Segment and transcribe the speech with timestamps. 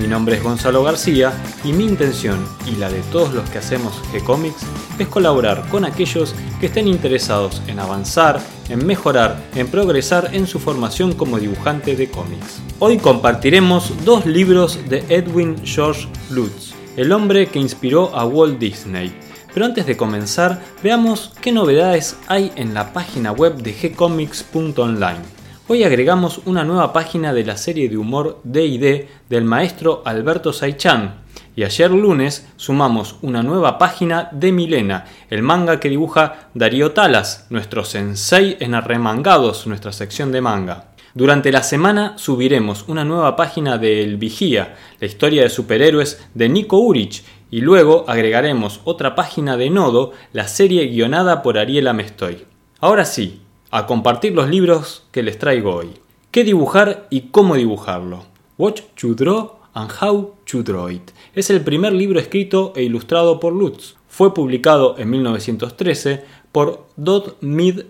[0.00, 1.30] mi nombre es Gonzalo García
[1.62, 4.62] y mi intención y la de todos los que hacemos G-Comics
[4.98, 10.58] es colaborar con aquellos que estén interesados en avanzar, en mejorar, en progresar en su
[10.58, 12.62] formación como dibujante de cómics.
[12.78, 19.12] Hoy compartiremos dos libros de Edwin George Lutz, el hombre que inspiró a Walt Disney.
[19.52, 25.39] Pero antes de comenzar, veamos qué novedades hay en la página web de gcomics.online.
[25.72, 31.20] Hoy agregamos una nueva página de la serie de humor D&D del maestro Alberto Saichan.
[31.54, 37.46] Y ayer lunes sumamos una nueva página de Milena, el manga que dibuja Darío Talas,
[37.50, 40.88] nuestro sensei en Arremangados, nuestra sección de manga.
[41.14, 46.48] Durante la semana subiremos una nueva página de El Vigía, la historia de superhéroes de
[46.48, 52.44] Nico Urich, y luego agregaremos otra página de Nodo, la serie guionada por Ariel Amestoy.
[52.80, 55.90] Ahora sí, a compartir los libros que les traigo hoy.
[56.30, 58.24] ¿Qué dibujar y cómo dibujarlo?
[58.58, 61.10] Watch to Draw and How to Draw It.
[61.34, 63.94] Es el primer libro escrito e ilustrado por Lutz.
[64.08, 67.84] Fue publicado en 1913 por Dodd Mead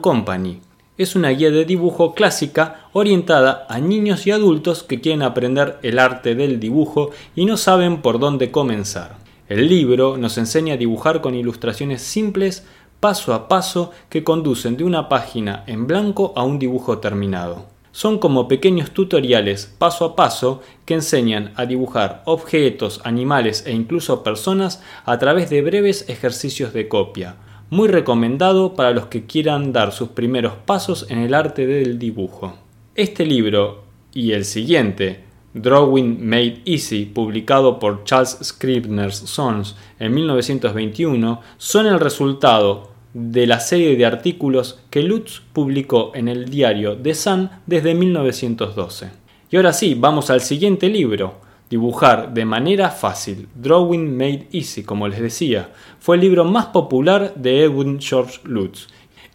[0.00, 0.60] Company.
[0.96, 5.98] Es una guía de dibujo clásica orientada a niños y adultos que quieren aprender el
[5.98, 9.16] arte del dibujo y no saben por dónde comenzar.
[9.48, 12.64] El libro nos enseña a dibujar con ilustraciones simples
[13.04, 17.66] paso a paso que conducen de una página en blanco a un dibujo terminado.
[17.92, 24.22] Son como pequeños tutoriales paso a paso que enseñan a dibujar objetos, animales e incluso
[24.22, 27.36] personas a través de breves ejercicios de copia.
[27.68, 32.54] Muy recomendado para los que quieran dar sus primeros pasos en el arte del dibujo.
[32.94, 33.82] Este libro
[34.14, 42.00] y el siguiente, Drawing Made Easy, publicado por Charles Scribner's Sons en 1921, son el
[42.00, 47.94] resultado de la serie de artículos que Lutz publicó en el diario The Sun desde
[47.94, 49.08] 1912.
[49.50, 55.08] Y ahora sí, vamos al siguiente libro, Dibujar de manera fácil, Drawing Made Easy, como
[55.08, 58.88] les decía, fue el libro más popular de Edwin George Lutz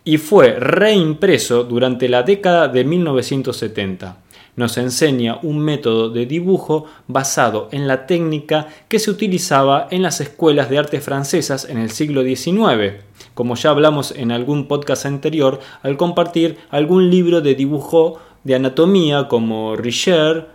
[0.04, 4.18] y fue reimpreso durante la década de 1970
[4.60, 10.20] nos enseña un método de dibujo basado en la técnica que se utilizaba en las
[10.20, 12.96] escuelas de arte francesas en el siglo XIX,
[13.34, 19.30] como ya hablamos en algún podcast anterior al compartir algún libro de dibujo de anatomía
[19.30, 20.50] como Richer.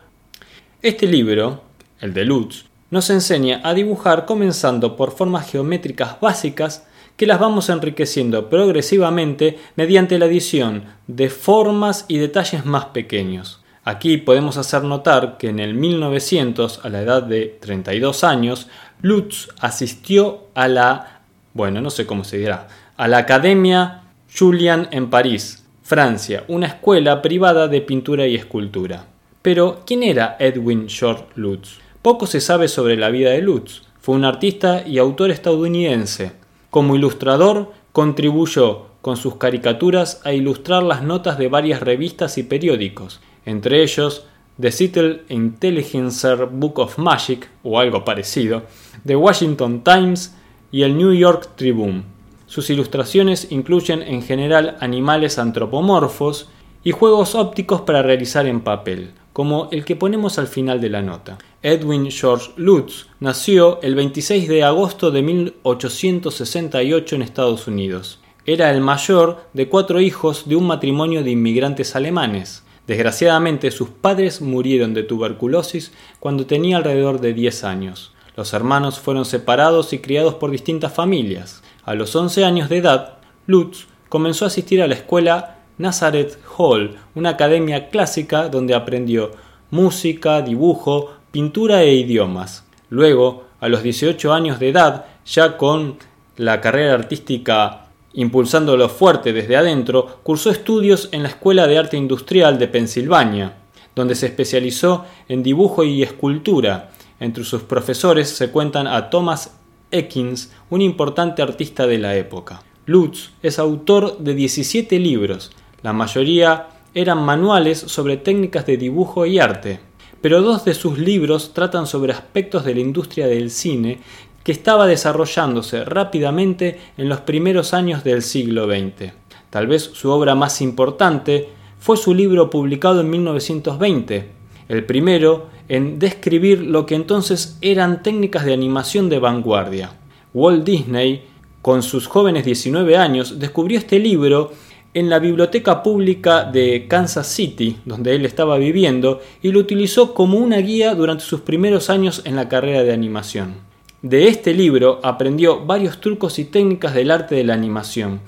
[0.83, 1.63] Este libro,
[2.03, 7.71] el de Lutz, nos enseña a dibujar comenzando por formas geométricas básicas que las vamos
[7.71, 13.64] enriqueciendo progresivamente mediante la adición de formas y detalles más pequeños.
[13.85, 18.69] Aquí podemos hacer notar que en el 1900, a la edad de 32 años,
[19.03, 21.21] Lutz asistió a la,
[21.53, 24.05] bueno, no sé cómo se dirá, a la Academia
[24.37, 29.05] Julian en París, Francia, una escuela privada de pintura y escultura.
[29.43, 31.79] Pero, ¿quién era Edwin Short Lutz?
[32.01, 33.83] Poco se sabe sobre la vida de Lutz.
[34.01, 36.33] Fue un artista y autor estadounidense.
[36.71, 43.21] Como ilustrador, contribuyó con sus caricaturas a ilustrar las notas de varias revistas y periódicos,
[43.45, 44.27] entre ellos
[44.61, 48.63] The Seattle Intelligencer Book of Magic o algo parecido,
[49.05, 50.37] The Washington Times
[50.71, 52.05] y el New York Tribune.
[52.47, 56.49] Sus ilustraciones incluyen en general animales antropomorfos
[56.85, 61.03] y juegos ópticos para realizar en papel, como el que ponemos al final de la
[61.03, 61.39] nota.
[61.63, 68.21] Edwin George Lutz nació el 26 de agosto de 1868 en Estados Unidos.
[68.45, 72.64] Era el mayor de cuatro hijos de un matrimonio de inmigrantes alemanes.
[72.87, 78.13] Desgraciadamente sus padres murieron de tuberculosis cuando tenía alrededor de 10 años.
[78.37, 81.63] Los hermanos fueron separados y criados por distintas familias.
[81.85, 86.97] A los 11 años de edad, Lutz comenzó a asistir a la escuela Nazareth Hall,
[87.15, 89.31] una academia clásica donde aprendió
[89.71, 92.65] música, dibujo, pintura e idiomas.
[92.91, 95.97] Luego, a los 18 años de edad, ya con
[96.37, 97.84] la carrera artística
[98.15, 103.57] impulsándolo fuerte desde adentro, cursó estudios en la Escuela de Arte Industrial de Pensilvania,
[103.95, 106.91] donde se especializó en dibujo y escultura.
[107.21, 109.57] Entre sus profesores se cuentan a Thomas
[109.91, 112.63] Ekins, un importante artista de la época.
[112.87, 115.53] Lutz es autor de 17 libros,
[115.83, 119.81] la mayoría eran manuales sobre técnicas de dibujo y arte,
[120.21, 123.99] pero dos de sus libros tratan sobre aspectos de la industria del cine
[124.45, 129.13] que estaba desarrollándose rápidamente en los primeros años del siglo XX.
[129.51, 131.49] Tal vez su obra más importante
[131.79, 134.29] fue su libro publicado en 1920,
[134.69, 139.93] el primero en describir lo que entonces eran técnicas de animación de vanguardia.
[140.35, 141.25] Walt Disney,
[141.63, 144.53] con sus jóvenes 19 años, descubrió este libro
[144.93, 150.39] en la biblioteca pública de Kansas City, donde él estaba viviendo, y lo utilizó como
[150.39, 153.74] una guía durante sus primeros años en la carrera de animación.
[154.05, 158.21] De este libro aprendió varios trucos y técnicas del arte de la animación,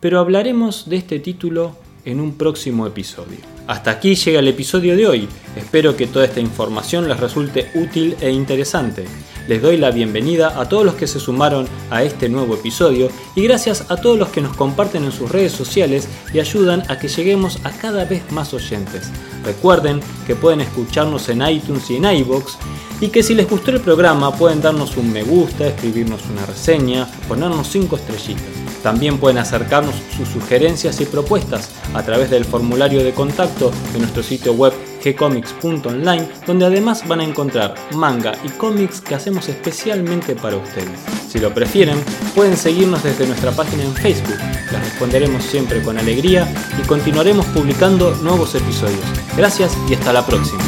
[0.00, 3.38] pero hablaremos de este título en un próximo episodio.
[3.68, 5.28] Hasta aquí llega el episodio de hoy.
[5.54, 9.04] Espero que toda esta información les resulte útil e interesante.
[9.50, 13.42] Les doy la bienvenida a todos los que se sumaron a este nuevo episodio y
[13.42, 17.08] gracias a todos los que nos comparten en sus redes sociales y ayudan a que
[17.08, 19.10] lleguemos a cada vez más oyentes.
[19.44, 22.58] Recuerden que pueden escucharnos en iTunes y en iBox
[23.00, 27.08] y que si les gustó el programa pueden darnos un me gusta, escribirnos una reseña,
[27.26, 28.44] ponernos 5 estrellitas.
[28.84, 34.22] También pueden acercarnos sus sugerencias y propuestas a través del formulario de contacto de nuestro
[34.22, 40.56] sitio web gcomics.online, donde además van a encontrar manga y cómics que hacemos especialmente para
[40.56, 40.98] ustedes.
[41.28, 42.02] Si lo prefieren,
[42.34, 44.38] pueden seguirnos desde nuestra página en Facebook.
[44.72, 46.52] Les responderemos siempre con alegría
[46.82, 49.04] y continuaremos publicando nuevos episodios.
[49.36, 50.62] Gracias y hasta la próxima.